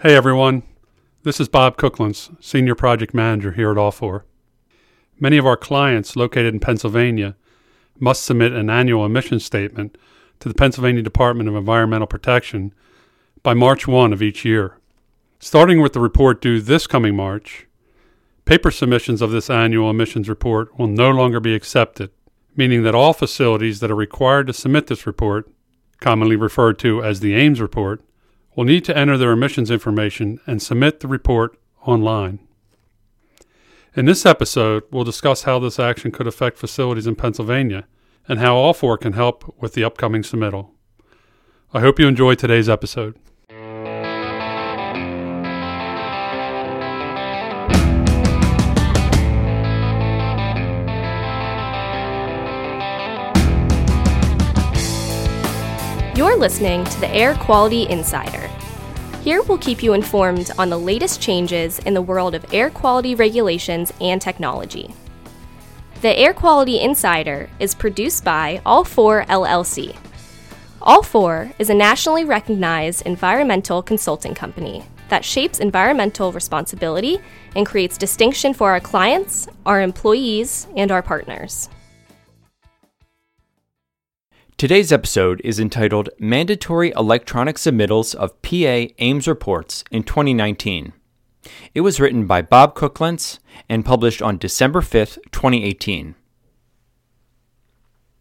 [0.00, 0.62] Hey everyone,
[1.24, 4.22] this is Bob Kuklentz, Senior Project Manager here at All4.
[5.18, 7.34] Many of our clients located in Pennsylvania
[7.98, 9.98] must submit an annual emission statement
[10.38, 12.72] to the Pennsylvania Department of Environmental Protection
[13.42, 14.78] by March 1 of each year.
[15.40, 17.66] Starting with the report due this coming March,
[18.44, 22.12] paper submissions of this annual emissions report will no longer be accepted,
[22.54, 25.50] meaning that all facilities that are required to submit this report,
[25.98, 28.00] commonly referred to as the AIMS report,
[28.58, 32.40] will need to enter their emissions information and submit the report online.
[33.94, 37.86] In this episode, we'll discuss how this action could affect facilities in Pennsylvania
[38.26, 40.70] and how All4 can help with the upcoming submittal.
[41.72, 43.16] I hope you enjoy today's episode.
[56.16, 58.47] You're listening to the Air Quality Insider.
[59.24, 63.14] Here we'll keep you informed on the latest changes in the world of air quality
[63.14, 64.94] regulations and technology.
[66.00, 69.96] The Air Quality Insider is produced by All4 LLC.
[70.80, 77.18] All4 is a nationally recognized environmental consulting company that shapes environmental responsibility
[77.56, 81.68] and creates distinction for our clients, our employees, and our partners.
[84.58, 90.94] Today's episode is entitled Mandatory Electronic Submittals of PA AIMS Reports in 2019.
[91.76, 96.16] It was written by Bob Kuklentz and published on December 5, 2018.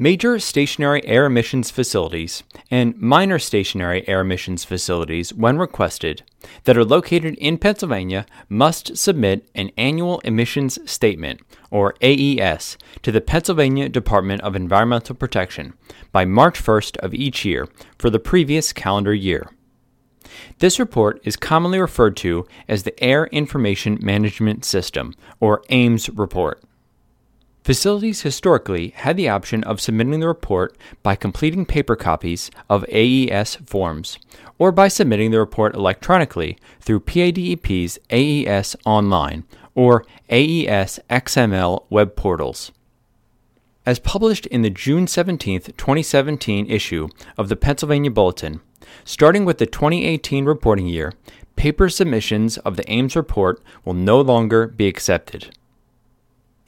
[0.00, 6.22] Major stationary air emissions facilities and minor stationary air emissions facilities, when requested,
[6.62, 11.40] that are located in Pennsylvania must submit an annual emissions statement,
[11.72, 15.74] or AES, to the Pennsylvania Department of Environmental Protection
[16.12, 17.66] by March 1st of each year
[17.98, 19.50] for the previous calendar year.
[20.60, 26.62] This report is commonly referred to as the Air Information Management System, or AIMS report.
[27.68, 33.56] Facilities historically had the option of submitting the report by completing paper copies of AES
[33.56, 34.18] forms
[34.58, 42.72] or by submitting the report electronically through PADEP's AES Online or AES XML web portals.
[43.84, 48.62] As published in the June 17, 2017 issue of the Pennsylvania Bulletin,
[49.04, 51.12] starting with the 2018 reporting year,
[51.56, 55.54] paper submissions of the AIMS report will no longer be accepted.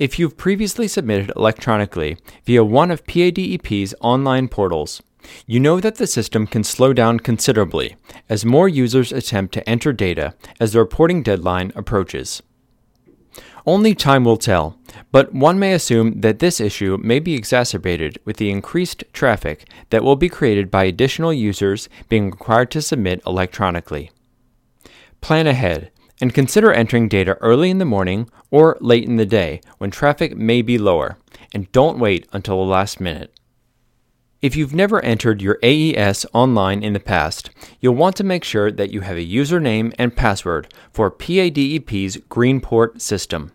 [0.00, 2.16] If you've previously submitted electronically
[2.46, 5.02] via one of PADEP's online portals,
[5.46, 7.96] you know that the system can slow down considerably
[8.26, 12.42] as more users attempt to enter data as the reporting deadline approaches.
[13.66, 14.78] Only time will tell,
[15.12, 20.02] but one may assume that this issue may be exacerbated with the increased traffic that
[20.02, 24.10] will be created by additional users being required to submit electronically.
[25.20, 29.60] Plan ahead and consider entering data early in the morning or late in the day
[29.78, 31.16] when traffic may be lower,
[31.54, 33.32] and don't wait until the last minute.
[34.42, 37.50] If you've never entered your AES online in the past,
[37.80, 43.02] you'll want to make sure that you have a username and password for PADEP's Greenport
[43.02, 43.52] system.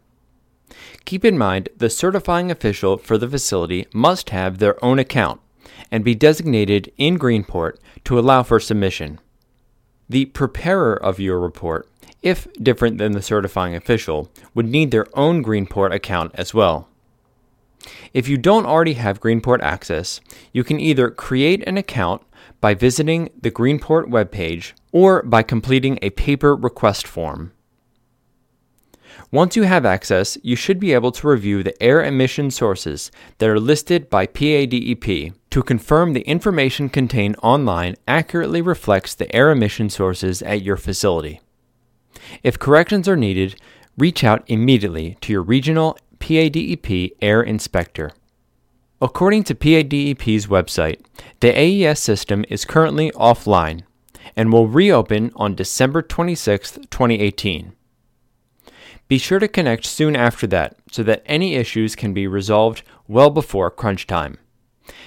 [1.06, 5.42] Keep in mind the certifying official for the facility must have their own account
[5.92, 9.20] and be designated in Greenport to allow for submission.
[10.08, 11.90] The preparer of your report
[12.26, 16.90] if different than the certifying official, would need their own Greenport account as well.
[18.14, 20.20] If you don't already have Greenport access,
[20.52, 22.24] you can either create an account
[22.60, 27.52] by visiting the Greenport webpage or by completing a paper request form.
[29.32, 33.50] Once you have access, you should be able to review the air emission sources that
[33.50, 39.90] are listed by PADEP to confirm the information contained online accurately reflects the air emission
[39.90, 41.40] sources at your facility.
[42.44, 43.60] If corrections are needed,
[43.98, 48.12] reach out immediately to your regional PADEP air inspector.
[49.02, 51.06] According to PADEP's website,
[51.40, 53.84] the AES system is currently offline
[54.36, 57.74] and will reopen on December 26, 2018.
[59.08, 63.30] Be sure to connect soon after that so that any issues can be resolved well
[63.30, 64.38] before crunch time.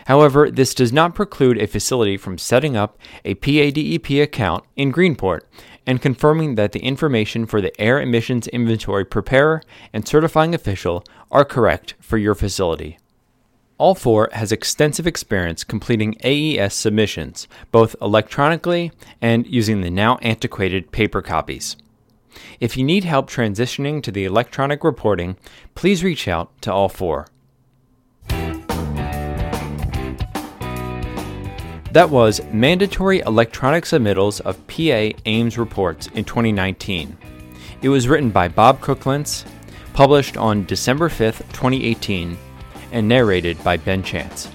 [0.07, 5.41] However, this does not preclude a facility from setting up a PADEP account in Greenport
[5.87, 11.45] and confirming that the information for the air emissions inventory preparer and certifying official are
[11.45, 12.99] correct for your facility.
[13.79, 18.91] All4 has extensive experience completing AES submissions, both electronically
[19.23, 21.77] and using the now antiquated paper copies.
[22.61, 25.37] If you need help transitioning to the electronic reporting,
[25.75, 27.29] please reach out to All4.
[31.93, 37.17] That was mandatory electronic submittals of PA AIMS reports in 2019.
[37.81, 39.47] It was written by Bob Kuklentz,
[39.95, 42.37] published on December 5th, 2018,
[42.93, 44.51] and narrated by Ben Chance.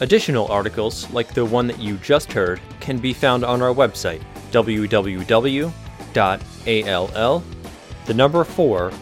[0.00, 4.22] Additional articles, like the one that you just heard, can be found on our website,
[4.50, 5.72] www.all,
[8.06, 8.92] the number 4,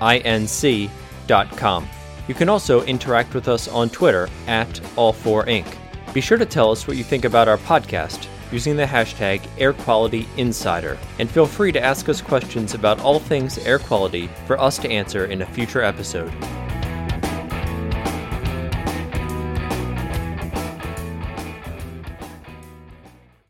[0.00, 1.88] inc.com.
[2.28, 5.79] You can also interact with us on Twitter at All4Inc.
[6.12, 10.98] Be sure to tell us what you think about our podcast using the hashtag AirQualityInsider,
[11.20, 14.90] and feel free to ask us questions about all things air quality for us to
[14.90, 16.32] answer in a future episode.